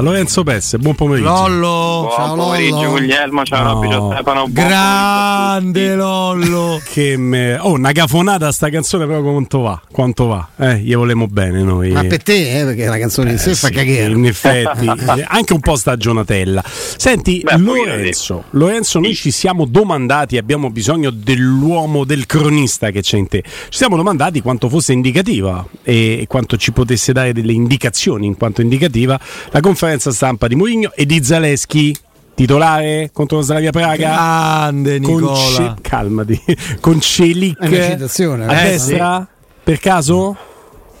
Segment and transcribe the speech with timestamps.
[0.00, 1.28] Lorenzo Pesse, buon pomeriggio.
[1.28, 2.90] Lollo, Buon ciao pomeriggio Lollo.
[2.92, 3.72] Guglielmo, ciao No.
[3.74, 4.46] Robby, Stefano.
[4.48, 6.80] Grande Lollo.
[6.92, 7.58] Che me...
[7.58, 9.82] Oh, una cafonata sta canzone, però quanto va?
[9.90, 10.48] Quanto va?
[10.56, 11.90] Eh, gli volemo bene noi.
[11.90, 14.12] Ma per te, eh, perché la canzone in sé fa Sì, cagare.
[14.12, 14.86] In effetti,
[15.18, 16.64] eh, anche un po' stagionatella.
[16.64, 23.18] Senti, Beh, Lorenzo, Lorenzo, noi ci siamo domandati, abbiamo bisogno dell'uomo, del cronista che c'è
[23.18, 23.42] in te.
[23.44, 28.38] Ci siamo domandati quanto fosse indicativa e, e quanto ci potesse dare delle indicazioni in
[28.38, 29.20] quanto indicativa
[29.50, 31.94] la conferenza stampa di Mourinho e di Zaleschi.
[32.34, 34.08] Titolare contro lo Slavia Praga.
[34.08, 35.34] Grande Con Nicola.
[35.36, 36.40] Ce- calmati.
[36.80, 39.26] Con Celic a destra
[39.62, 40.36] per caso?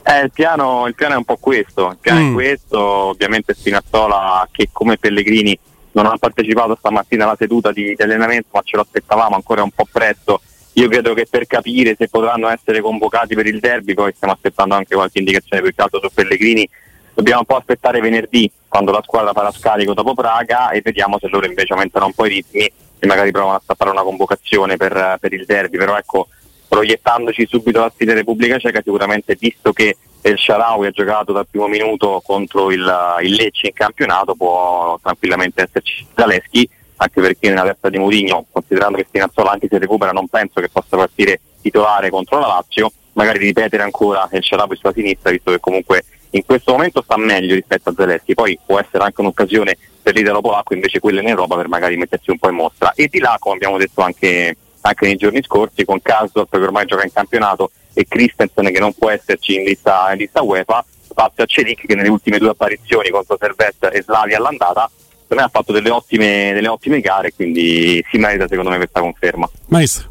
[0.04, 2.30] Eh, il, piano, il piano è un po' questo, il piano Mm.
[2.30, 5.56] è questo, ovviamente Spinazzola che come Pellegrini
[5.92, 9.70] non ha partecipato stamattina alla seduta di, di allenamento ma ce lo aspettavamo ancora un
[9.70, 10.40] po' presto,
[10.72, 14.74] io credo che per capire se potranno essere convocati per il derby, poi stiamo aspettando
[14.74, 16.68] anche qualche indicazione più che altro su Pellegrini,
[17.14, 21.28] dobbiamo un po' aspettare venerdì quando la squadra farà scarico dopo Praga e vediamo se
[21.28, 25.18] loro invece aumentano un po' i ritmi e magari provano a fare una convocazione per,
[25.20, 26.28] per il derby, però ecco
[26.68, 31.66] proiettandoci subito la sfida Repubblica Ceca, sicuramente visto che El Sharawi ha giocato dal primo
[31.66, 36.66] minuto contro il, il Lecce in campionato, può tranquillamente esserci Zaleschi,
[36.96, 40.68] anche perché nella testa di Mourinho, considerando che Spinazzola anche se recupera non penso che
[40.70, 45.60] possa partire titolare contro la Lazio, magari ripetere ancora El Sharawi sulla sinistra, visto che
[45.60, 50.14] comunque in questo momento sta meglio rispetto a Zaleschi, poi può essere anche un'occasione per
[50.14, 52.92] l'italo polacco invece quella in Europa per magari mettersi un po' in mostra.
[52.94, 56.86] E di là, come abbiamo detto anche anche nei giorni scorsi con Karsdorp che ormai
[56.86, 61.44] gioca in campionato e Christensen che non può esserci in lista, in lista UEFA spazio
[61.44, 64.90] a Celic che nelle ultime due apparizioni contro Servette e Slavia all'andata
[65.26, 69.00] per me ha fatto delle ottime, delle ottime gare quindi si merita secondo me questa
[69.00, 70.10] conferma Maestro.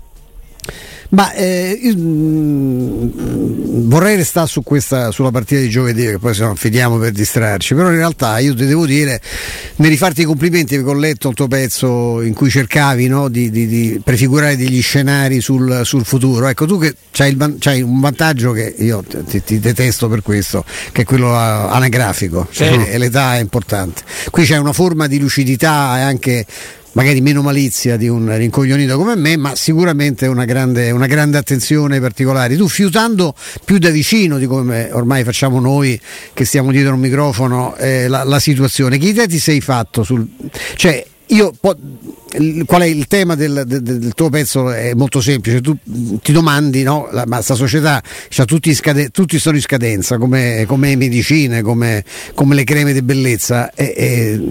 [1.12, 6.44] Ma eh, io, mm, vorrei restare su questa, sulla partita di giovedì, che poi se
[6.44, 9.20] no fidiamo per distrarci, però in realtà io ti devo dire,
[9.76, 13.50] nel rifarti i complimenti perché ho letto il tuo pezzo in cui cercavi no, di,
[13.50, 16.48] di- di prefigurare degli scenari sul, sul futuro.
[16.48, 20.64] Ecco, tu che hai un vantaggio che io ti, ti detesto per questo,
[20.94, 24.04] che è quello ah, anagrafico, cioè, e l'età è importante.
[24.30, 26.46] Qui c'è una forma di lucidità e anche
[26.94, 31.96] magari meno malizia di un rincoglionito come me, ma sicuramente una grande, una grande attenzione
[31.96, 32.56] ai particolari.
[32.56, 36.00] Tu fiutando più da vicino di come ormai facciamo noi
[36.34, 40.28] che stiamo dietro un microfono eh, la, la situazione, che idea ti sei fatto sul...
[40.76, 41.78] Cioè, io po-
[42.66, 44.72] qual è il tema del, del- del tuo pezzo?
[44.72, 45.60] È molto semplice.
[45.62, 45.76] Tu
[46.22, 47.10] ti domandi no?
[47.12, 52.04] La, ma sta società c'ha tutti, scade- tutti sono in scadenza come, come medicine come,
[52.34, 53.72] come le creme di bellezza.
[53.74, 54.42] E, e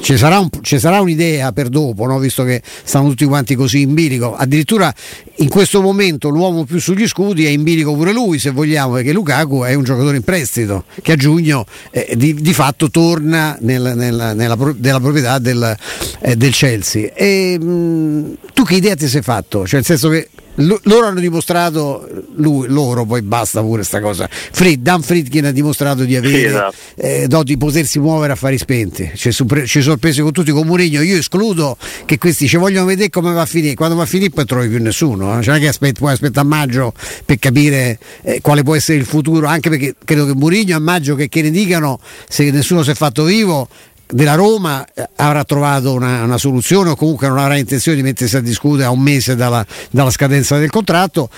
[0.00, 2.18] ci, sarà un- ci sarà un'idea per dopo no?
[2.18, 4.36] visto che stanno tutti quanti così in bilico.
[4.36, 4.92] Addirittura
[5.36, 9.12] in questo momento l'uomo più sugli scudi è in bilico pure lui se vogliamo perché
[9.12, 13.94] Lukaku è un giocatore in prestito che a giugno eh, di, di fatto torna nel-
[13.96, 15.76] nella, nella pro- della proprietà del,
[16.20, 17.12] eh, del Chelsea.
[17.14, 17.28] E
[17.58, 19.64] mh, tu che idea ti sei fatto?
[19.66, 24.28] cioè nel senso che lo- loro hanno dimostrato lui, loro poi basta pure sta cosa
[24.30, 26.74] Fried, Dan Friedkin ha dimostrato di avere Sì, esatto.
[26.96, 30.66] eh, no, di potersi muovere a fari spenti ci sorpre- ci sorprese con tutti con
[30.66, 34.06] Mourinho io escludo che questi ci vogliono vedere come va a finire quando va a
[34.06, 35.42] finire poi trovi più nessuno eh.
[35.42, 36.92] cioè non è che aspetti, puoi aspettare a maggio
[37.24, 41.14] per capire eh, quale può essere il futuro anche perché credo che Mourinho a maggio
[41.14, 41.98] che, che ne dicano
[42.28, 43.68] se nessuno si è fatto vivo
[44.10, 48.36] della Roma eh, avrà trovato una, una soluzione o comunque non avrà intenzione di mettersi
[48.36, 51.28] a discutere a un mese dalla, dalla scadenza del contratto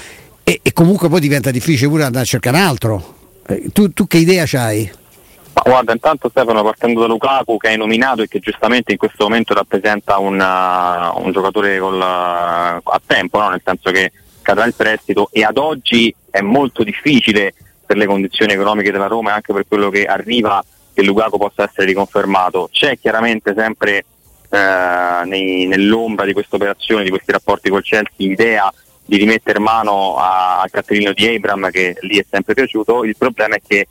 [0.42, 4.18] e, e comunque poi diventa difficile pure andare a cercare altro Eh, tu, tu che
[4.18, 4.90] idea c'hai?
[5.54, 9.24] Ma guarda, intanto Stefano partendo da Lukaku che hai nominato e che giustamente in questo
[9.24, 13.50] momento rappresenta un, uh, un giocatore col, a tempo, no?
[13.50, 17.52] nel senso che cadrà il prestito e ad oggi è molto difficile
[17.84, 21.64] per le condizioni economiche della Roma e anche per quello che arriva che Lukaku possa
[21.64, 22.68] essere riconfermato.
[22.70, 24.04] C'è chiaramente sempre
[24.50, 28.72] eh, nei- nell'ombra di questa operazione, di questi rapporti col Chelsea, l'idea
[29.04, 33.04] di rimettere mano al cartellino di Abram che lì è sempre piaciuto.
[33.04, 33.86] Il problema è che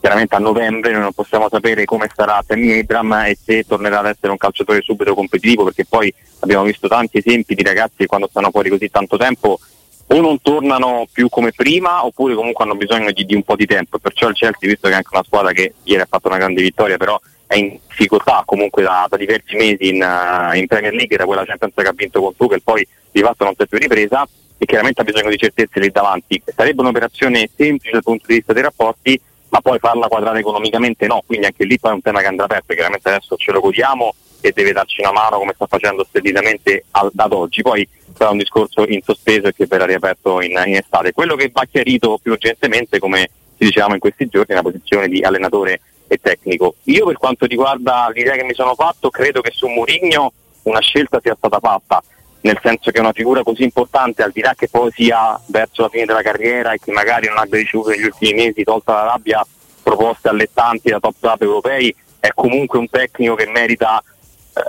[0.00, 4.06] chiaramente a novembre noi non possiamo sapere come starà Tammy Abram e se tornerà ad
[4.06, 8.28] essere un calciatore subito competitivo perché poi abbiamo visto tanti esempi di ragazzi che quando
[8.28, 9.58] stanno fuori così tanto tempo
[10.08, 13.66] o non tornano più come prima oppure comunque hanno bisogno di, di un po' di
[13.66, 13.98] tempo.
[13.98, 16.62] Perciò il Chelsea visto che è anche una squadra che ieri ha fatto una grande
[16.62, 21.16] vittoria però è in difficoltà comunque da, da diversi mesi in, eh, in Premier League
[21.16, 23.78] da quella Champions che ha vinto con Tuchel poi di fatto non si è più
[23.78, 24.26] ripresa
[24.58, 26.42] e chiaramente ha bisogno di certezze lì davanti.
[26.54, 31.22] Sarebbe un'operazione semplice dal punto di vista dei rapporti ma poi farla quadrare economicamente no,
[31.24, 34.14] quindi anche lì poi è un tema che andrà aperto, chiaramente adesso ce lo godiamo
[34.40, 38.86] e deve darci una mano come sta facendo speditamente ad oggi, poi sarà un discorso
[38.86, 41.12] in sospeso e che verrà riaperto in, in estate.
[41.12, 45.08] Quello che va chiarito più urgentemente, come ci dicevamo in questi giorni, è la posizione
[45.08, 46.76] di allenatore e tecnico.
[46.84, 51.20] Io per quanto riguarda l'idea che mi sono fatto, credo che su Mourinho una scelta
[51.22, 52.02] sia stata fatta,
[52.40, 55.88] nel senso che una figura così importante, al di là che poi sia verso la
[55.88, 59.44] fine della carriera e che magari non abbia ricevuto negli ultimi mesi, tolta la rabbia,
[59.82, 64.02] proposte allettanti da top top europei, è comunque un tecnico che merita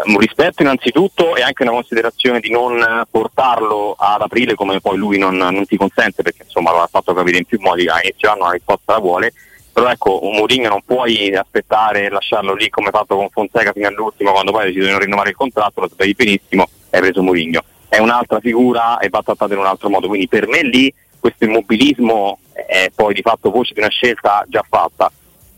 [0.05, 5.17] un rispetto innanzitutto e anche una considerazione di non portarlo ad aprile come poi lui
[5.17, 8.31] non, non ti consente perché insomma lo ha fatto capire in più modi a inizio
[8.31, 9.33] anno la risposta la vuole.
[9.71, 13.87] Però ecco un Mourinho non puoi aspettare e lasciarlo lì come fatto con Fonseca fino
[13.87, 17.63] all'ultimo quando poi decide di non rinnovare il contratto lo sapete benissimo hai preso Mourinho.
[17.87, 20.07] È un'altra figura e va trattata in un altro modo.
[20.07, 24.65] Quindi per me lì questo immobilismo è poi di fatto voce di una scelta già
[24.67, 25.09] fatta.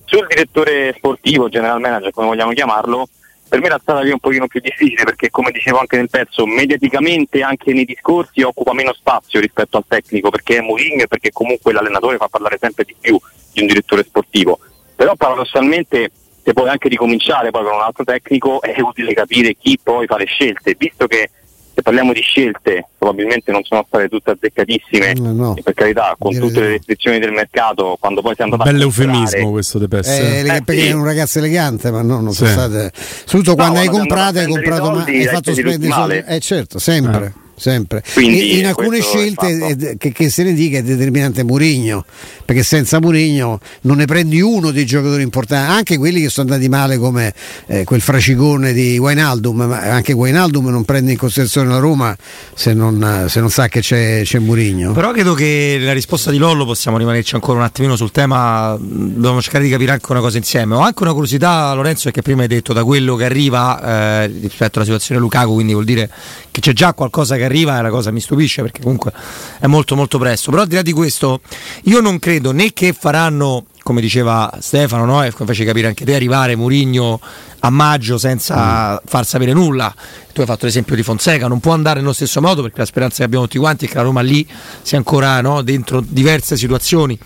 [0.06, 3.08] Sul direttore sportivo, general manager come vogliamo chiamarlo
[3.50, 6.46] per me la strada lì un pochino più difficile perché come dicevo anche nel pezzo
[6.46, 11.32] mediaticamente anche nei discorsi occupa meno spazio rispetto al tecnico perché è Mourinho e perché
[11.32, 13.20] comunque l'allenatore fa parlare sempre di più
[13.52, 14.60] di un direttore sportivo.
[14.96, 16.12] Però paradossalmente
[16.44, 20.18] se puoi anche ricominciare poi con un altro tecnico è utile capire chi poi fa
[20.18, 21.32] le scelte visto che
[21.80, 25.14] se parliamo di scelte probabilmente non sono state tutte azzeccatissime.
[25.14, 25.56] No, no.
[25.64, 28.72] per carità con Direi tutte le restrizioni del mercato quando poi si è andato un
[28.72, 30.88] bel eufemismo questo deve essere eh, eh, perché sì.
[30.88, 32.46] è un ragazzo elegante ma no, non sì.
[32.46, 36.24] sono state soprattutto quando no, hai comprato hai comprato soldi, hai fatto spendere soldi.
[36.28, 37.26] eh certo sempre.
[37.26, 38.04] Ah sempre.
[38.14, 42.06] Quindi, in alcune scelte che, che, se ne dica è determinante Murigno,
[42.46, 46.70] perché senza Murigno non ne prendi uno dei giocatori importanti, anche quelli che sono andati
[46.70, 47.34] male come
[47.68, 52.16] eh, quel fracicone di Wainaldum, ma anche Wainaldum non prende in considerazione la Roma
[52.54, 54.94] se non, se non sa che c'è, c'è Murigno.
[54.94, 59.42] Però credo che la risposta di Lollo possiamo rimanerci ancora un attimino sul tema, dobbiamo
[59.42, 60.76] cercare di capire anche una cosa insieme.
[60.76, 64.78] Ho anche una curiosità Lorenzo perché prima hai detto da quello che arriva eh, rispetto
[64.78, 66.10] alla situazione Lukaku, quindi vuol dire
[66.52, 69.12] che c'è già qualcosa che arriva e la cosa mi stupisce perché comunque
[69.60, 70.52] è molto molto presto.
[70.52, 71.42] Però al di là di questo,
[71.84, 75.24] io non credo né che faranno, come diceva Stefano, no?
[75.24, 77.20] e come capire anche te, arrivare Murigno
[77.62, 79.08] a maggio senza mm.
[79.08, 79.92] far sapere nulla.
[80.32, 83.18] Tu hai fatto l'esempio di Fonseca, non può andare nello stesso modo perché la speranza
[83.18, 84.48] che abbiamo tutti quanti è che la Roma lì
[84.84, 87.18] sia ancora no, dentro diverse situazioni.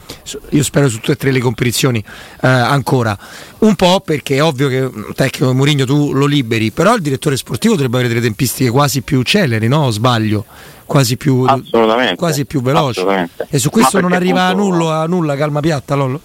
[0.51, 2.01] Io spero su tutte e tre le competizioni
[2.42, 3.18] eh, ancora.
[3.57, 7.36] Un po' perché è ovvio che un tecnico Mourinho tu lo liberi, però il direttore
[7.36, 9.92] sportivo dovrebbe avere delle tempistiche quasi più celeri, no?
[9.92, 10.45] Sbaglio?
[10.86, 11.45] Quasi più,
[12.15, 13.04] quasi più veloci.
[13.50, 16.21] E su questo non arriva a nulla, a nulla, calma piatta, Lollo?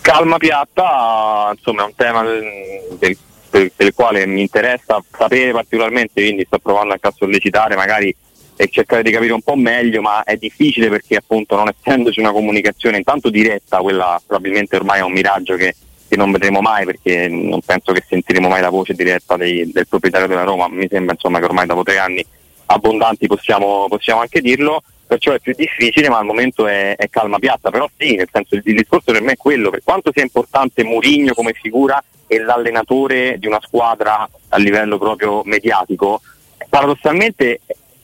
[0.00, 3.16] Calma piatta, insomma, è un tema del, del
[3.50, 8.14] il quale mi interessa sapere particolarmente, quindi sto provando anche a sollecitare magari
[8.60, 12.32] e cercare di capire un po' meglio, ma è difficile perché appunto non essendoci una
[12.32, 15.74] comunicazione intanto diretta, quella probabilmente ormai è un miraggio che,
[16.08, 19.86] che non vedremo mai perché non penso che sentiremo mai la voce diretta dei, del
[19.86, 22.26] proprietario della Roma, mi sembra insomma che ormai dopo tre anni
[22.70, 27.38] abbondanti possiamo, possiamo anche dirlo perciò è più difficile ma al momento è, è, calma
[27.38, 27.70] piatta.
[27.70, 30.84] Però sì nel senso il, il discorso per me è quello per quanto sia importante
[30.84, 36.20] Murigno come figura e l'allenatore di una squadra a livello proprio mediatico,
[36.68, 37.60] paradossalmente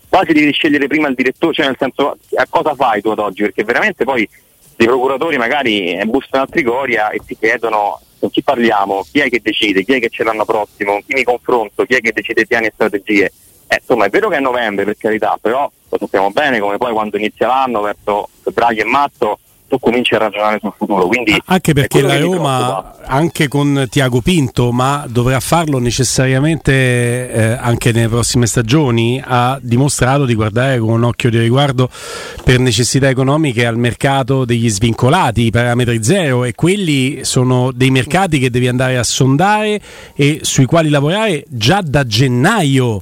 [0.09, 3.43] quasi devi scegliere prima il direttore, cioè nel senso a cosa fai tu ad oggi,
[3.43, 9.05] perché veramente poi i procuratori magari bussano a Trigoria e ti chiedono con chi parliamo,
[9.11, 12.01] chi è che decide, chi è che c'è l'anno prossimo, chi mi confronto, chi è
[12.01, 13.33] che decide piani e strategie.
[13.75, 16.93] Eh, insomma è vero che è novembre per carità, però lo sappiamo bene come poi
[16.93, 21.07] quando inizia l'anno verso febbraio e marzo tu cominci a ragionare sul futuro.
[21.07, 27.93] Quindi anche perché la Roma, anche con Tiago Pinto, ma dovrà farlo necessariamente eh, anche
[27.93, 31.89] nelle prossime stagioni, ha dimostrato di guardare con un occhio di riguardo
[32.45, 38.39] per necessità economiche al mercato degli svincolati, i parametri zero, e quelli sono dei mercati
[38.39, 39.81] che devi andare a sondare
[40.15, 43.01] e sui quali lavorare già da gennaio.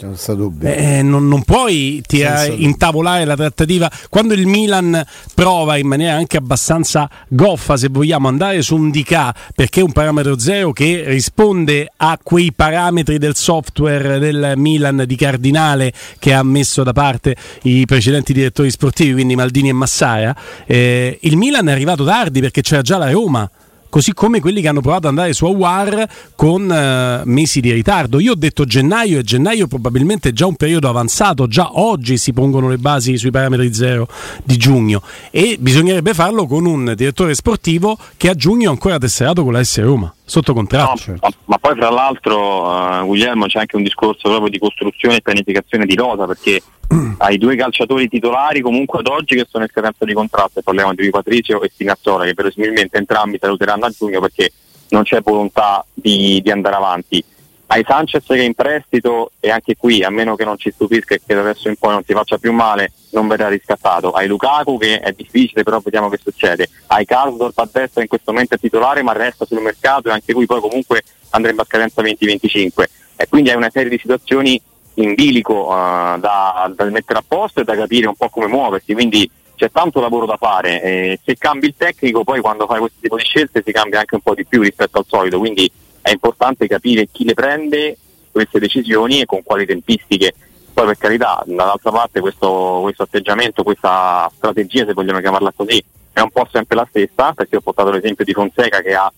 [0.60, 6.36] Eh, non, non, puoi tirare, intavolare la trattativa quando il Milan prova in maniera anche
[6.36, 11.04] abbastanza abbastanza goffa se vogliamo andare su un DK perché è un parametro zero che
[11.06, 17.36] risponde a quei parametri del software del Milan di Cardinale che ha messo da parte
[17.62, 20.36] i precedenti direttori sportivi quindi Maldini e Massara.
[20.66, 23.50] Eh, il Milan è arrivato tardi perché c'era già la Roma
[23.92, 28.20] così come quelli che hanno provato ad andare su Awar con uh, mesi di ritardo.
[28.20, 32.32] Io ho detto gennaio e gennaio probabilmente è già un periodo avanzato, già oggi si
[32.32, 34.08] pongono le basi sui parametri zero
[34.44, 39.42] di giugno e bisognerebbe farlo con un direttore sportivo che a giugno è ancora tesserato
[39.42, 40.90] con la S Roma sotto contratto.
[40.90, 41.20] No, certo.
[41.26, 45.20] ma, ma, poi fra l'altro uh, Guglielmo c'è anche un discorso proprio di costruzione e
[45.20, 46.62] pianificazione di rosa perché
[47.18, 50.94] hai due calciatori titolari comunque ad oggi che sono in scadenza di contratto e parliamo
[50.94, 54.50] di Patrizio e Spinazzola che verosimilmente entrambi saluteranno a giugno perché
[54.88, 57.22] non c'è volontà di, di andare avanti.
[57.72, 61.14] Hai Sanchez che è in prestito e anche qui, a meno che non ci stupisca
[61.14, 64.10] e che da adesso in poi non si faccia più male, non verrà riscattato.
[64.10, 66.68] Hai Lukaku che è difficile, però vediamo che succede.
[66.88, 70.32] Hai Karsdorp a destra in questo momento è titolare, ma resta sul mercato e anche
[70.32, 72.90] lui poi comunque andrebbe a scadenza 2025.
[73.16, 74.60] E quindi hai una serie di situazioni
[74.96, 78.92] in bilico uh, da, da, mettere a posto e da capire un po' come muoversi.
[78.92, 80.82] Quindi c'è tanto lavoro da fare.
[80.82, 84.16] E se cambi il tecnico, poi quando fai questo tipo di scelte si cambia anche
[84.16, 85.38] un po' di più rispetto al solito.
[85.38, 85.72] Quindi
[86.02, 87.96] è importante capire chi le prende
[88.30, 90.34] queste decisioni e con quali tempistiche.
[90.72, 95.82] Poi per carità, dall'altra parte questo, questo atteggiamento, questa strategia, se vogliamo chiamarla così,
[96.12, 99.12] è un po' sempre la stessa, perché ho portato l'esempio di Fonseca che ha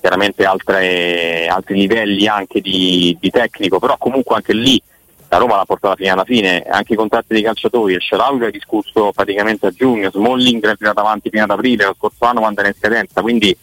[0.00, 4.80] chiaramente altre, altri livelli anche di, di, tecnico, però comunque anche lì
[5.28, 8.50] la Roma l'ha portata fino alla fine, anche i contratti dei calciatori, il Sharawi è
[8.50, 12.64] discusso praticamente a giugno, Smalling è tirato avanti fino ad aprile, lo scorso anno quando
[12.64, 13.56] in scadenza, quindi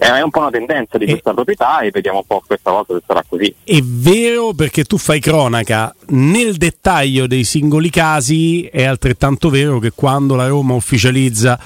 [0.00, 2.94] è un po' una tendenza di questa e, proprietà e vediamo un po' questa volta
[2.94, 3.54] se sarà così.
[3.62, 9.92] È vero perché tu fai cronaca nel dettaglio dei singoli casi, è altrettanto vero che
[9.94, 11.58] quando la Roma ufficializza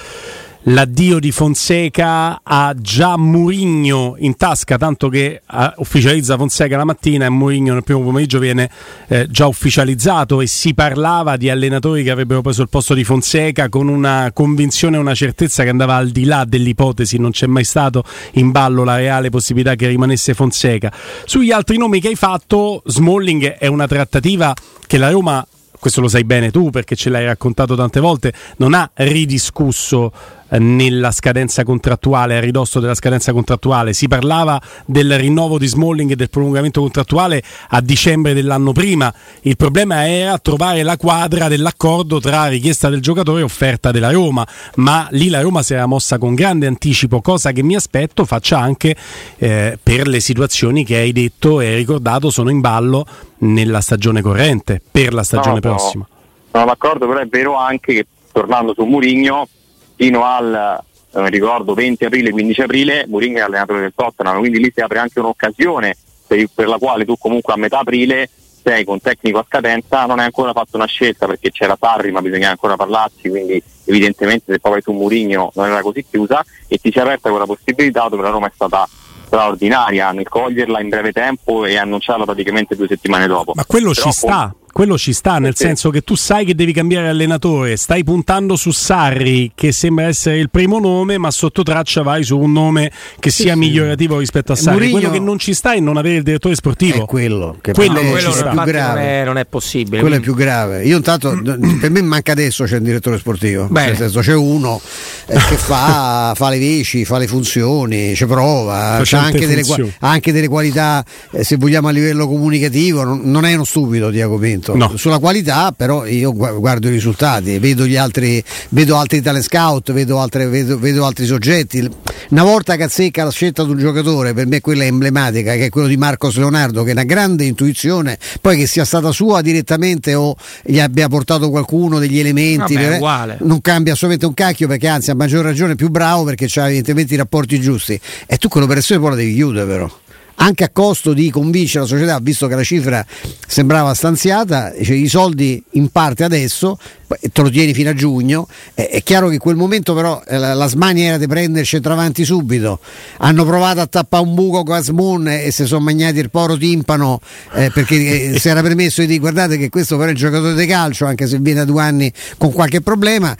[0.64, 7.26] l'addio di Fonseca ha già Murigno in tasca, tanto che uh, ufficializza Fonseca la mattina
[7.26, 8.70] e Murigno nel primo pomeriggio viene
[9.08, 13.68] eh, già ufficializzato e si parlava di allenatori che avrebbero preso il posto di Fonseca
[13.68, 17.64] con una convinzione e una certezza che andava al di là dell'ipotesi, non c'è mai
[17.64, 20.92] stato in ballo la reale possibilità che rimanesse Fonseca.
[21.24, 24.54] Sugli altri nomi che hai fatto, Smalling è una trattativa
[24.86, 25.46] che la Roma
[25.84, 30.10] questo lo sai bene tu perché ce l'hai raccontato tante volte, non ha ridiscusso
[30.50, 33.92] nella scadenza contrattuale, a ridosso della scadenza contrattuale.
[33.92, 39.12] Si parlava del rinnovo di Smalling e del prolungamento contrattuale a dicembre dell'anno prima.
[39.42, 44.46] Il problema era trovare la quadra dell'accordo tra richiesta del giocatore e offerta della Roma,
[44.76, 48.58] ma lì la Roma si era mossa con grande anticipo, cosa che mi aspetto faccia
[48.58, 48.96] anche
[49.36, 53.06] eh, per le situazioni che hai detto e ricordato sono in ballo
[53.38, 56.06] nella stagione corrente, per la stagione no, prossima.
[56.50, 59.48] Sono d'accordo, però è vero anche che tornando su Murigno
[59.96, 60.82] fino al
[61.12, 64.98] eh, ricordo 20 aprile, 15 aprile, Mourinho è allenatore del Tottenham, quindi lì si apre
[64.98, 65.96] anche un'occasione
[66.26, 68.28] per, per, la quale tu comunque a metà aprile
[68.64, 72.22] sei con tecnico a scadenza, non hai ancora fatto una scelta perché c'era Sarri ma
[72.22, 76.78] bisognava ancora parlarci, quindi evidentemente se poi vai su Mourinho non era così chiusa e
[76.78, 78.88] ti si è aperta quella possibilità dove la Roma è stata
[79.26, 83.52] straordinaria nel coglierla in breve tempo e annunciarla praticamente due settimane dopo.
[83.54, 86.72] Ma quello Però ci sta, quello ci sta, nel senso che tu sai che devi
[86.72, 92.02] cambiare allenatore, stai puntando su Sarri, che sembra essere il primo nome, ma sotto traccia
[92.02, 92.90] vai su un nome
[93.20, 93.58] che sì, sia sì.
[93.60, 94.88] migliorativo rispetto a Sarri.
[94.88, 94.98] Murigno...
[94.98, 97.04] Quello che non ci sta è non avere il direttore sportivo.
[97.04, 99.00] È quello che quello, è, quello è più grave.
[99.00, 100.00] Non è, non è possibile.
[100.00, 100.16] Quello quindi...
[100.16, 100.84] è più grave.
[100.84, 101.40] Io intanto,
[101.80, 103.86] per me manca adesso c'è un direttore sportivo, Bene.
[103.90, 104.80] nel senso c'è uno
[105.26, 109.62] eh, che fa, fa, le veci, fa le funzioni, ci prova, ha anche delle,
[110.00, 114.36] anche delle, qualità, eh, se vogliamo a livello comunicativo, non, non è uno stupido Diaco
[114.36, 114.92] Pinto momento.
[114.92, 114.96] No.
[114.96, 120.20] Sulla qualità, però, io guardo i risultati, vedo gli altri, vedo altri talent scout, vedo,
[120.20, 121.88] altre, vedo, vedo altri soggetti.
[122.30, 125.66] Una volta che azzecca la scelta di un giocatore, per me quella è emblematica, che
[125.66, 129.40] è quello di Marcos Leonardo, che è una grande intuizione, poi che sia stata sua
[129.42, 134.68] direttamente o gli abbia portato qualcuno degli elementi, Vabbè, per, non cambia assolutamente un cacchio
[134.68, 137.98] perché anzi a maggior ragione è più bravo perché ha evidentemente i rapporti giusti.
[138.26, 139.90] E tu quell'operazione poi la devi chiudere però
[140.36, 143.04] anche a costo di convincere la società, visto che la cifra
[143.46, 148.88] sembrava stanziata, cioè i soldi in parte adesso, te lo tieni fino a giugno, è,
[148.88, 152.24] è chiaro che in quel momento però eh, la, la smania era di prendere centravanti
[152.24, 152.80] subito,
[153.18, 157.20] hanno provato a tappare un buco con Asmoon e si sono magnati il poro timpano
[157.52, 160.54] eh, perché eh, si era permesso di dire guardate che questo però è un giocatore
[160.54, 163.36] di calcio, anche se viene da due anni con qualche problema,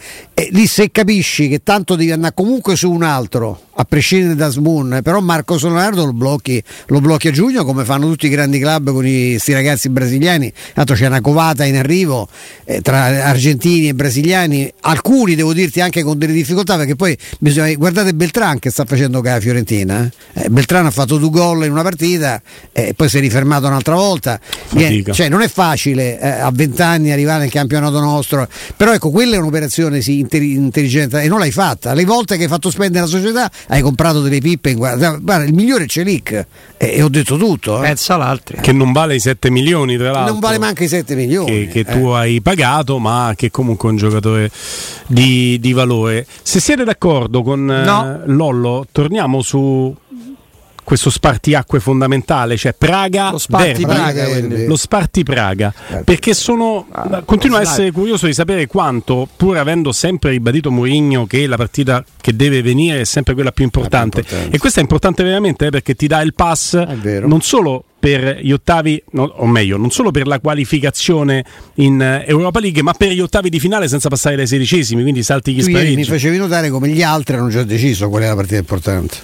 [0.51, 4.99] lì se capisci che tanto devi andare comunque su un altro, a prescindere da Smoon,
[5.03, 8.91] però Marco Leonardo lo blocchi, lo blocchi a giugno come fanno tutti i grandi club
[8.91, 12.27] con questi ragazzi brasiliani, tanto c'è una covata in arrivo
[12.63, 17.73] eh, tra argentini e brasiliani, alcuni devo dirti anche con delle difficoltà perché poi bisogna,
[17.75, 20.49] guardate Beltran che sta facendo che la Fiorentina, eh?
[20.49, 23.95] Beltran ha fatto due gol in una partita e eh, poi si è rifermato un'altra
[23.95, 24.39] volta,
[24.71, 29.35] Niente, cioè non è facile eh, a vent'anni arrivare nel campionato nostro, però ecco quella
[29.35, 33.09] è un'operazione sì, intelligente e non l'hai fatta, le volte che hai fatto spendere la
[33.09, 36.45] società hai comprato delle pippe in guarda, guarda il migliore è Celic e,
[36.77, 37.87] e, ho detto tutto eh.
[37.87, 41.15] pensa l'altro che non vale i 7 milioni tra l'altro non vale manco i 7
[41.15, 42.17] milioni che, che tu eh.
[42.17, 44.51] hai pagato ma che comunque è un giocatore
[45.07, 48.21] di, di valore se siete d'accordo con no.
[48.23, 49.95] eh, Lollo torniamo su
[50.85, 56.03] questo spartiacque fondamentale, cioè Praga, lo Sparti Derby, Praga, lo Sparti Praga, certo.
[56.03, 61.25] perché sono ah, continuo a essere curioso di sapere quanto, pur avendo sempre ribadito Mourinho
[61.25, 64.55] che la partita che deve venire è sempre quella più importante, importante.
[64.55, 68.51] e questa è importante veramente eh, perché ti dà il pass non solo per gli
[68.51, 71.43] ottavi, no, o meglio, non solo per la qualificazione
[71.75, 75.23] in eh, Europa League, ma per gli ottavi di finale senza passare dai sedicesimi, quindi
[75.23, 75.95] salti gli spareggi.
[75.95, 79.17] mi facevi notare come gli altri hanno già deciso qual è la partita importante.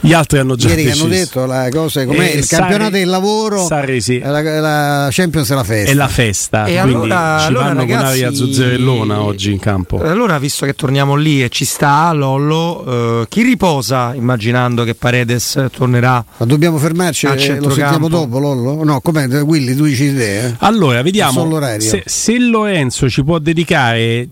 [0.00, 1.04] Gli altri hanno già Ieri che deciso.
[1.06, 4.18] hanno detto la cosa, com'è Eh, il Sarri- campionato del lavoro, Sarri sì.
[4.20, 5.90] la, la Champions è la festa.
[5.90, 9.58] È la festa, E quindi allora- ci allora, vanno ragazzi- con aria zuzzerellona oggi in
[9.58, 10.00] campo.
[10.00, 15.62] Allora, visto che torniamo lì e ci sta Lollo, eh, chi riposa immaginando che Paredes
[15.72, 16.24] tornerà?
[16.36, 18.84] Ma dobbiamo fermarci, A eh, lo sentiamo dopo Lollo?
[18.84, 19.26] No, com'è?
[19.42, 20.46] Willy, tu dici te?
[20.46, 20.54] Eh?
[20.58, 24.28] Allora, vediamo se, se Lorenzo ci può dedicare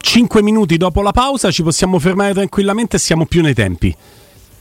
[0.00, 3.94] 5 minuti dopo la pausa, ci possiamo fermare tranquillamente e siamo più nei tempi.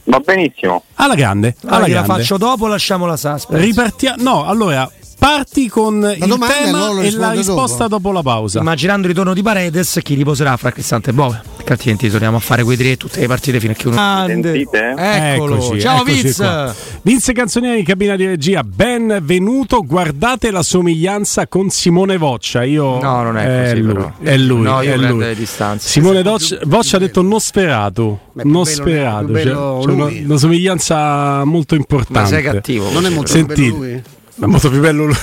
[0.06, 0.84] Va benissimo.
[0.96, 2.22] Alla grande, alla Allora, la grande.
[2.22, 3.66] faccio dopo, lasciamo la suspense.
[3.66, 4.22] Ripartiamo.
[4.24, 4.90] No, allora
[5.26, 8.60] parti con il domanda e tema e la risposta dopo, la pausa.
[8.60, 11.42] Immaginando il ritorno di Paredes, chi riposerà fra Cristante e Bove?
[11.56, 14.24] Perché altrimenti torniamo a fare quei tre tutte le partite fino a che uno.
[14.28, 14.94] Sentite?
[14.96, 16.36] Eccolo, Eccoci, ciao eccoci Viz!
[16.36, 16.76] qua.
[17.02, 19.82] Vince Canzonieri in cabina di regia, benvenuto.
[19.84, 22.64] Guardate la somiglianza con Simone Voccia.
[22.64, 24.12] Io No, non è così, lui, però.
[24.22, 25.18] È lui, No, io è lui.
[25.18, 25.90] le distanze.
[25.90, 30.24] Simone Doc- Voccia ha detto più Nosferatu, bello- più cioè, c'è una, lui.
[30.24, 32.20] una somiglianza molto importante.
[32.20, 32.92] Ma sei cattivo.
[32.92, 34.04] Non è molto Sentite.
[34.38, 35.16] È molto più bello lui-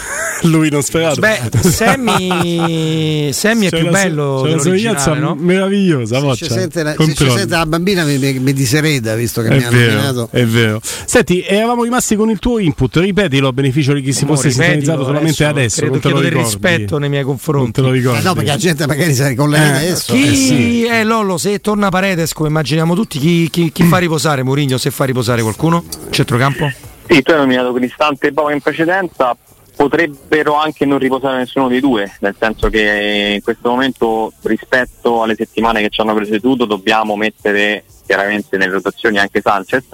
[0.44, 1.20] lui Nosferatu.
[1.20, 5.36] Beh, Sammy, Sammy è C'è più una bello c'è una somiglianza no?
[5.38, 6.18] meravigliosa.
[6.34, 9.54] Se ci, sente la, se sente la bambina mi, mi, mi disereda visto che È
[9.54, 10.28] mi vero, nominato.
[10.32, 10.80] è vero.
[11.04, 12.96] Senti, eravamo rimasti con il tuo input.
[12.96, 15.76] Ripetilo a beneficio di chi si Mo, fosse ripetilo sintonizzato solamente adesso.
[15.76, 17.72] Credo non te lo del rispetto nei miei Non confronti.
[17.72, 18.18] te lo ricordi.
[18.18, 20.12] Eh no, perché la gente magari si ricollega Eh, adesso.
[20.12, 20.84] Chi Eh sì.
[20.86, 21.36] è Lollo?
[21.38, 24.78] Se torna Paredes, come immaginiamo tutti, chi, chi- chi fa riposare Mourinho?
[24.78, 25.84] Se fa riposare qualcuno?
[26.10, 26.72] Centrocampo?
[27.08, 29.36] Sì, tu hai nominato Cristante e Bova in precedenza,
[29.76, 35.34] potrebbero anche non riposare nessuno dei due, nel senso che in questo momento rispetto alle
[35.34, 39.84] settimane che ci hanno preceduto dobbiamo mettere chiaramente nelle rotazioni anche Sanchez,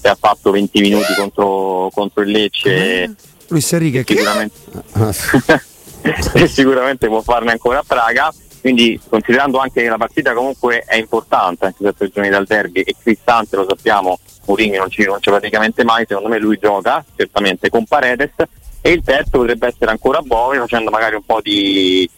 [0.00, 3.02] che ha fatto 20 minuti contro, contro il Lecce.
[3.02, 3.10] E
[3.48, 4.14] Luis Enrique, che?
[4.14, 4.58] sicuramente,
[4.92, 5.60] Ah,
[6.34, 8.32] e sicuramente può farne ancora a Praga.
[8.60, 12.80] Quindi considerando anche che la partita comunque è importante, anche se tre giorni dal derby
[12.82, 14.18] e Cristante lo sappiamo,
[14.50, 18.32] Mourinho non ci rinuncia praticamente mai, secondo me lui gioca certamente con Paredes
[18.80, 22.08] e il terzo potrebbe essere ancora Bove facendo magari un po' di,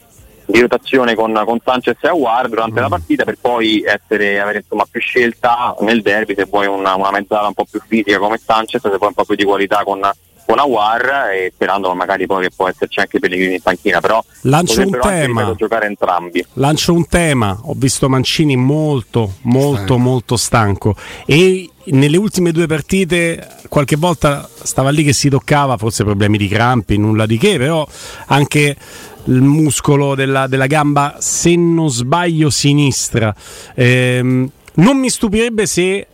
[0.47, 4.87] di rotazione con, con Sanchez e Aguar durante la partita per poi essere, avere insomma,
[4.91, 8.81] più scelta nel derby se vuoi una, una mezzala un po' più fisica come Sanchez,
[8.81, 10.01] se vuoi un po' più di qualità con,
[10.47, 14.83] con Aguar e sperando magari poi che può esserci anche Pellegrini in panchina, però Lancio
[14.83, 15.55] un anche tema.
[15.57, 16.45] giocare entrambi.
[16.55, 19.99] Lancio un tema, ho visto Mancini molto, molto, Stanco.
[19.99, 26.05] molto stanco e nelle ultime due partite qualche volta stava lì che si toccava, forse
[26.05, 27.87] problemi di crampi, nulla di che, però
[28.27, 28.77] anche
[29.25, 33.35] il muscolo della, della gamba, se non sbaglio, sinistra.
[33.75, 36.07] Ehm, non mi stupirebbe se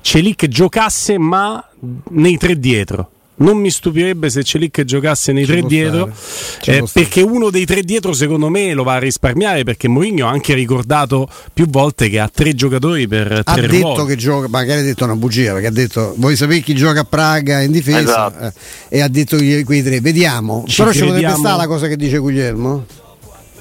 [0.00, 1.64] Celic giocasse ma
[2.10, 3.10] nei tre dietro.
[3.36, 6.84] Non mi stupirebbe se Celic giocasse nei Ci tre dietro, eh, stare.
[6.92, 10.54] perché uno dei tre dietro secondo me lo va a risparmiare perché Mourinho ha anche
[10.54, 14.06] ricordato più volte che ha tre giocatori per ha tre detto ruoli.
[14.06, 17.04] che gioca, magari ha detto una bugia perché ha detto vuoi sapere chi gioca a
[17.04, 17.98] Praga in difesa
[18.30, 18.44] Esatto.
[18.90, 20.62] Eh, e ha detto gli- quei tre, vediamo.
[20.68, 21.36] Ci Però ci potrebbe crediamo.
[21.44, 22.84] stare la cosa che dice Guglielmo.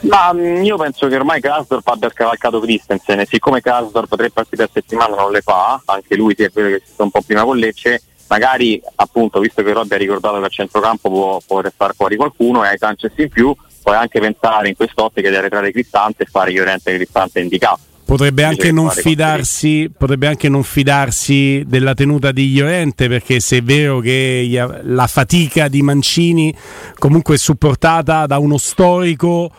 [0.02, 4.64] Ma mh, io penso che ormai Krasdorp abbia scavalcato Christensen e siccome Krasdorp tre partite
[4.64, 7.22] a settimana non le fa, anche lui si è vero che si sta un po'
[7.26, 11.62] prima con Lecce, magari appunto visto che Robby ha ricordato che a centrocampo può, può
[11.76, 15.72] far fuori qualcuno e hai Sanchez in più, puoi anche pensare in quest'ottica di arretrare
[15.72, 17.80] Cristante e fare Llorente Cristante indicato.
[18.06, 24.00] Potrebbe anche, fidarsi, potrebbe anche non fidarsi della tenuta di Llorente perché se è vero
[24.02, 26.54] che la fatica di Mancini
[27.00, 29.50] comunque è supportata da uno storico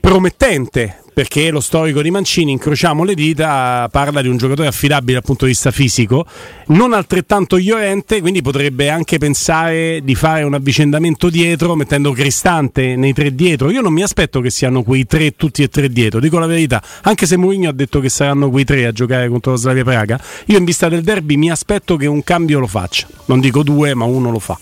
[0.00, 5.22] promettente perché lo storico di Mancini, incrociamo le dita, parla di un giocatore affidabile dal
[5.22, 6.24] punto di vista fisico,
[6.68, 13.12] non altrettanto Llorente, quindi potrebbe anche pensare di fare un avvicendamento dietro mettendo Cristante nei
[13.12, 13.70] tre dietro.
[13.70, 16.82] Io non mi aspetto che siano quei tre tutti e tre dietro, dico la verità,
[17.02, 20.18] anche se Mourinho ha detto che saranno quei tre a giocare contro la Slavia Praga,
[20.46, 23.94] io in vista del derby mi aspetto che un cambio lo faccia, non dico due,
[23.94, 24.58] ma uno lo fa.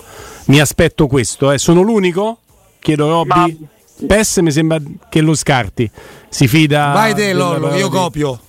[0.46, 1.58] Mi aspetto questo, eh.
[1.58, 2.38] sono l'unico?
[2.80, 3.58] Chiedo Robby.
[3.60, 3.68] Ma-
[4.06, 5.90] PES mi sembra che lo scarti.
[6.28, 6.92] Si fida.
[6.92, 8.40] Vai te Lollo, io copio.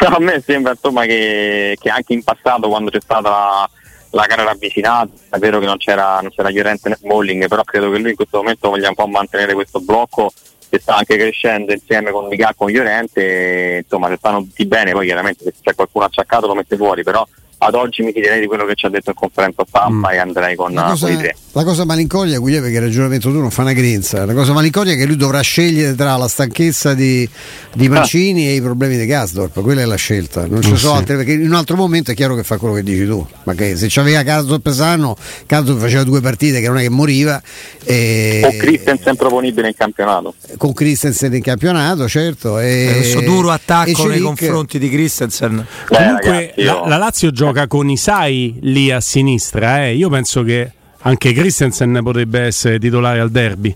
[0.00, 3.70] A me sembra insomma che, che anche in passato quando c'è stata la,
[4.10, 7.90] la gara ravvicinata, è vero che non c'era, non c'era Llorente né Smalling, però credo
[7.90, 10.32] che lui in questo momento voglia un po' mantenere questo blocco
[10.68, 15.06] che sta anche crescendo insieme con Migà con Llorente, insomma se stanno tutti bene, poi
[15.06, 17.26] chiaramente se c'è qualcuno acciaccato lo mette fuori, però
[17.62, 20.12] ad oggi mi fiderei di quello che ci ha detto in conferenza stampa Mm.
[20.12, 21.36] e andrei con, con i tre.
[21.52, 24.24] La cosa malinconia, Guglielmo, perché il ragionamento tu non fa una grinza.
[24.24, 27.28] La cosa malinconia è che lui dovrà scegliere tra la stanchezza di,
[27.74, 27.90] di Ah.
[27.90, 29.60] Mancini e i problemi di Gasdorp.
[29.60, 30.46] Quella è la scelta.
[30.46, 30.98] Non ci Oh, sono sì.
[31.00, 33.26] altre, perché in un altro momento è chiaro che fa quello che dici tu.
[33.42, 35.16] Ma che se c'aveva Gasdorp sano,
[35.48, 37.42] Gasdorp faceva due partite che non è che moriva.
[37.84, 38.42] E...
[38.44, 40.34] O Christensen proponibile in campionato.
[40.56, 42.60] Con Christensen in campionato, certo.
[42.60, 42.86] E...
[42.90, 45.56] Eh, Questo duro e attacco nei confronti di Christensen.
[45.88, 49.94] Beh, Comunque ragazzi, la, io- la Lazio gioca con Isai lì a sinistra, eh.
[49.96, 50.70] io penso che
[51.02, 53.74] anche Christensen potrebbe essere titolare al derby.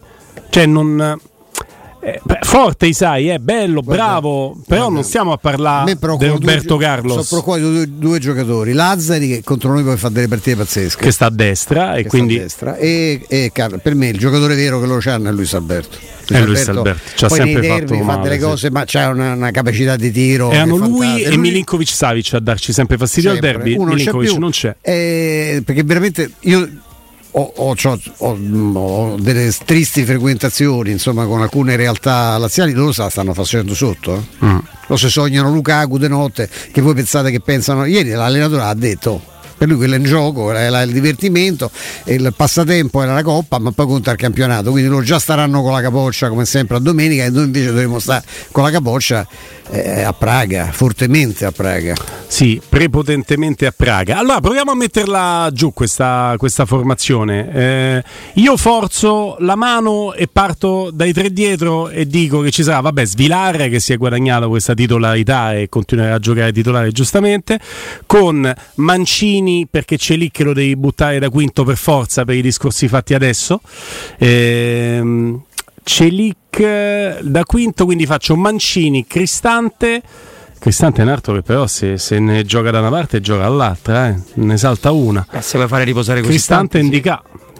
[0.51, 1.19] Cioè non...
[2.01, 6.27] eh, beh, forte Isai, è bello, Guarda, bravo, però guarda, non stiamo a parlare di
[6.29, 10.29] Roberto due, Carlos Sono preoccupati due, due giocatori, Lazzari che contro noi poi fa delle
[10.29, 11.03] partite pazzesche.
[11.03, 14.55] che sta a destra e quindi a destra, e, e Car- per me il giocatore
[14.55, 15.97] vero che loro hanno è Luis Alberto.
[16.27, 18.41] È Luis Alberto, ci ha poi sempre derby fa male, delle sì.
[18.41, 20.51] cose, ma c'ha una, una capacità di tiro.
[20.51, 21.31] erano lui fantastica.
[21.31, 23.49] e Milinkovic Savic a darci sempre fastidio Sempre.
[23.49, 23.75] al derby.
[23.75, 24.39] Uno non c'è Milinkovic più.
[24.41, 24.77] non c'è.
[24.81, 26.67] Eh, perché veramente io
[27.37, 27.77] ho, ho-
[28.19, 28.39] ho-
[28.75, 34.45] ho delle tristi frequentazioni insomma con alcune realtà laziali loro sa stanno facendo sotto eh.
[34.47, 34.59] Mm.
[34.87, 39.33] lo se sognano Lukaku de notte che voi pensate che pensano ieri l'allenatore ha detto
[39.57, 41.71] per lui quello è in gioco, era il divertimento,
[42.07, 45.73] il passatempo era la coppa, ma poi conta il campionato, quindi loro già staranno con
[45.73, 49.27] la capoccia come sempre a domenica e noi invece dovremo stare con la capoccia
[49.71, 51.95] eh, a Praga, fortemente a Praga.
[52.27, 54.19] Sì, prepotentemente a Praga.
[54.19, 57.53] Allora proviamo a metterla giù questa, questa formazione.
[57.53, 62.81] Eh, io forzo la mano e parto dai tre dietro e dico che ci sarà,
[62.81, 67.61] vabbè, Svilar che si è guadagnato questa titolarità e continuerà a giocare titolare giustamente,
[68.07, 72.43] con Mancini perché c'è lì che lo devi buttare da quinto per forza per i
[72.43, 73.61] discorsi fatti adesso.
[74.19, 75.43] Ehm,
[75.85, 80.03] Celic eh, da quinto, quindi faccio Mancini, Cristante.
[80.59, 84.09] Cristante è un altro che però se, se ne gioca da una parte gioca dall'altra,
[84.09, 84.17] eh.
[84.35, 85.25] ne salta una.
[85.31, 87.13] Eh, se vuoi fare riposare così Cristante tanti, sì.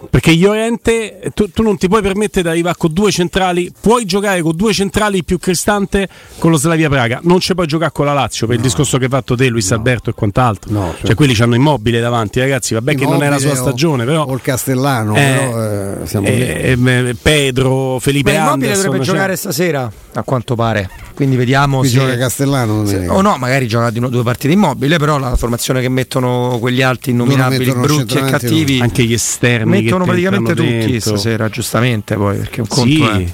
[0.09, 4.41] Perché Llorente, tu, tu non ti puoi permettere di arrivare con due centrali, puoi giocare
[4.41, 8.13] con due centrali più Cristante con lo Slavia Praga, non ci puoi giocare con la
[8.13, 10.71] Lazio per il discorso che hai fatto te, Luis Alberto e quant'altro.
[10.71, 11.15] No, Cioè certo.
[11.15, 14.23] quelli hanno immobile davanti, ragazzi, vabbè che non è la sua Immobile o- stagione, però...
[14.25, 16.77] O il Castellano, Eh, però eh, eh,
[17.09, 20.89] eh, Pedro, Felipe Beh, Immobile Anderson, dovrebbe cioè- giocare stasera, a quanto pare.
[21.15, 21.97] Quindi vediamo Qui se...
[21.97, 23.13] gioca Castellano domenica.
[23.13, 26.81] O no, magari gioca di no- due partite immobile, però la formazione che mettono quegli
[26.81, 30.99] altri innominabili, brutti e cattivi, anche gli esterni che praticamente tutti dentro.
[30.99, 32.75] stasera, giustamente poi, perché un Sì.
[32.97, 33.25] conto è...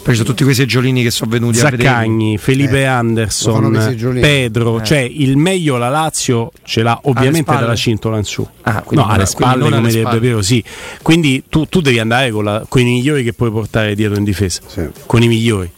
[0.00, 1.82] Poi ci sono tutti quei seggiolini che sono venuti a vedere.
[1.88, 4.18] Zaccagni, Felipe Eh, Anderson.
[4.20, 4.84] Pedro, Eh.
[4.84, 8.46] cioè il meglio la Lazio ce l'ha ovviamente dalla cintola in su.
[8.62, 10.18] Ah, quindi no, alle spalle alle come direbbe.
[10.18, 10.64] Piero, sì.
[11.02, 14.24] Quindi tu, tu devi andare con, la- con i migliori che puoi portare dietro in
[14.24, 14.88] difesa, Sì.
[15.04, 15.70] con i migliori.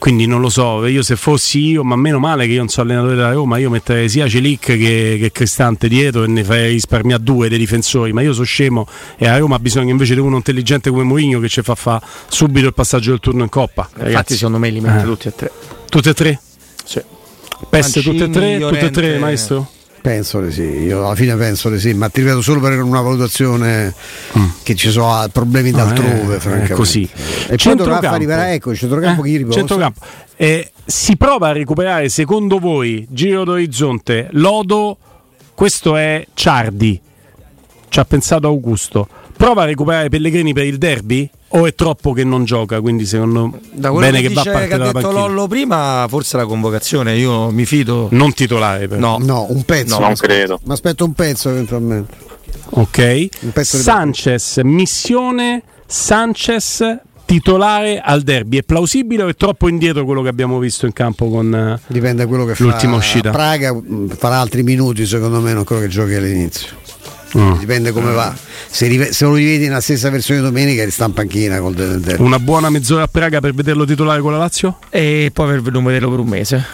[0.00, 2.80] Quindi non lo so, io se fossi io, ma meno male che io non so
[2.80, 7.22] allenatore della Roma, io metterei sia Celic che, che Cristante dietro e ne farei risparmiare
[7.22, 8.86] due dei difensori, ma io sono scemo
[9.18, 12.00] e a Roma ha bisogno invece di uno intelligente come Mourinho che ci fa fa
[12.28, 13.82] subito il passaggio del turno in Coppa.
[13.90, 15.04] Infatti Ragazzi, secondo me li mette Eh.
[15.04, 15.50] tutti e tre.
[15.90, 16.40] tutte e tre?
[16.82, 17.02] Sì.
[17.68, 19.18] Peste tutte e tre, tutte e tre, Llorente.
[19.18, 19.70] maestro?
[20.02, 23.02] Penso di sì, io alla fine penso di sì, ma ti ripeto solo per una
[23.02, 23.92] valutazione
[24.62, 26.72] che ci sono ah, problemi d'altrove, è- è francamente.
[26.74, 27.02] così.
[27.02, 28.06] E poi dovrà Centrocampo.
[28.06, 29.58] far arrivare, ecco, centrocampo chi riposa?
[29.58, 30.00] centrocampo.
[30.36, 34.96] Eh, si prova a recuperare, secondo voi, Giro d'Orizzonte, Lodo,
[35.54, 36.98] questo è Ciardi,
[37.90, 39.06] ci ha pensato Augusto.
[39.40, 41.26] Prova a recuperare Pellegrini per il derby?
[41.52, 42.82] O è troppo che non gioca?
[42.82, 45.18] Quindi secondo Da quello bene che, che, va a dice, parte che ha detto panchina.
[45.18, 48.08] Lollo prima, forse la convocazione, io mi fido.
[48.10, 49.00] Non titolare però.
[49.00, 49.16] No.
[49.24, 49.98] No, un pezzo.
[49.98, 50.60] No, non credo.
[50.64, 52.14] Ma aspetto un pezzo eventualmente.
[52.72, 53.28] Ok.
[53.40, 58.58] Un pezzo di- Sanchez, missione Sanchez titolare al derby.
[58.58, 62.24] È plausibile o è troppo indietro quello che abbiamo visto in campo con eh, Dipende
[62.24, 62.64] da quello che fa.
[62.64, 63.30] L'ultima uscita.
[63.30, 63.74] Praga
[64.18, 66.76] farà altri minuti, secondo me, non quello che giochi all'inizio.
[67.36, 67.58] Mm.
[67.58, 68.34] Dipende come va.
[68.68, 72.22] Se, se lo rivedi nella stessa versione domenica, resta in panchina col del derby.
[72.22, 74.78] una buona mezz'ora a Praga per vederlo titolare con la Lazio?
[74.90, 76.64] E poi per non vederlo per un mese.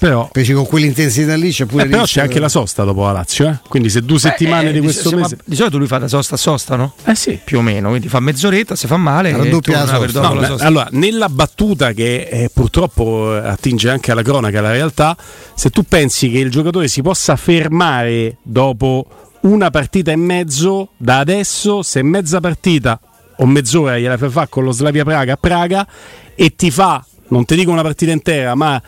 [0.00, 3.12] Però, Invece con quell'intensità lì c'è pure eh, però c'è anche la sosta dopo la
[3.12, 3.58] Lazio, eh?
[3.68, 5.36] quindi se due settimane Eh, di questo mese...
[5.44, 6.94] di solito lui fa da sosta a sosta, no?
[7.04, 7.38] Eh sì.
[7.44, 10.66] Più o meno, quindi fa mezz'oretta, se fa male, Raddoppia la dopo No, la sosta.
[10.66, 15.14] allora, nella battuta che eh, purtroppo eh, attinge anche alla cronaca, alla realtà,
[15.54, 19.04] se tu pensi che il giocatore si possa fermare dopo
[19.42, 23.00] una partita e mezzo, da adesso, se mezza partita
[23.36, 25.86] o mezz'ora gliela fai fare con lo Slavia Praga a Praga
[26.34, 28.80] e ti fa, non ti dico una partita intera, ma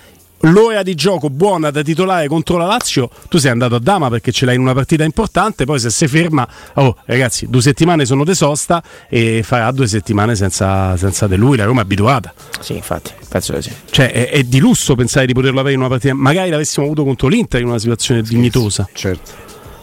[0.44, 4.32] l'ora di gioco buona da titolare contro la Lazio, tu sei andato a dama perché
[4.32, 8.24] ce l'hai in una partita importante, poi se si ferma, oh ragazzi, due settimane sono
[8.24, 12.34] de sosta e farà due settimane senza, senza di lui, la Roma è abituata.
[12.60, 13.72] Sì, infatti, penso di sì.
[13.88, 17.04] Cioè è, è di lusso pensare di poterlo avere in una partita, magari l'avessimo avuto
[17.04, 18.88] contro l'Inter in una situazione dignitosa.
[18.92, 19.41] Certo.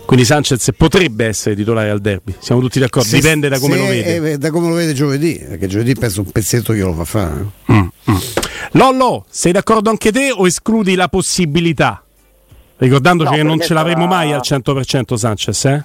[0.10, 3.86] Quindi Sanchez potrebbe essere titolare al derby, siamo tutti d'accordo, se, dipende da come lo
[3.86, 4.32] vede.
[4.32, 7.46] Eh, da come lo vede giovedì, perché giovedì penso un pezzetto glielo fa fare.
[7.72, 7.78] Mm,
[8.10, 8.16] mm.
[8.72, 12.04] Lollo, sei d'accordo anche te o escludi la possibilità?
[12.78, 14.16] Ricordandoci no, che non ce l'avremo sarà...
[14.16, 15.84] mai al 100% Sanchez, eh?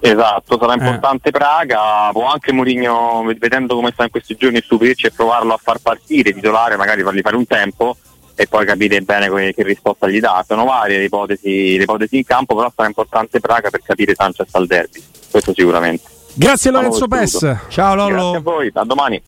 [0.00, 0.76] Esatto, sarà eh.
[0.78, 1.32] importante eh.
[1.32, 5.80] Praga, può anche Mourinho, vedendo come sta in questi giorni, stupirci e provarlo a far
[5.82, 7.94] partire, titolare, magari fargli fare un tempo
[8.34, 10.44] e poi capire bene che, che risposta gli dà.
[10.46, 14.48] Sono varie le ipotesi, le ipotesi in campo, però sarà importante Praga per capire Sanchez
[14.52, 16.12] al derby, questo sicuramente.
[16.34, 17.56] Grazie Lorenzo Pes.
[17.68, 18.14] Ciao Lollo.
[18.16, 19.22] Grazie a voi, a domani.